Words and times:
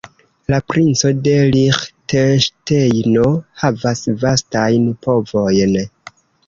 La 0.51 0.59
Princo 0.71 1.11
de 1.27 1.35
Liĥtenŝtejno 1.55 3.29
havas 3.65 4.05
vastajn 4.27 4.93
povojn. 5.07 5.83